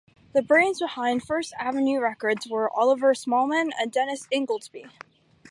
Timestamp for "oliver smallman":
2.75-3.69